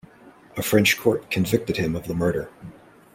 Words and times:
A 0.57 0.63
French 0.63 0.97
court 0.97 1.29
convicted 1.29 1.77
him 1.77 1.95
of 1.95 2.07
the 2.07 2.15
murder. 2.15 2.49